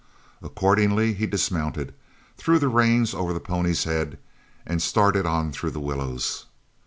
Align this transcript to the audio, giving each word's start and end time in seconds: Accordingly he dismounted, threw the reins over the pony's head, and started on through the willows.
Accordingly 0.41 1.13
he 1.13 1.27
dismounted, 1.27 1.93
threw 2.35 2.57
the 2.57 2.69
reins 2.69 3.13
over 3.13 3.33
the 3.33 3.39
pony's 3.39 3.83
head, 3.83 4.17
and 4.65 4.81
started 4.81 5.27
on 5.27 5.51
through 5.51 5.69
the 5.69 5.79
willows. 5.79 6.47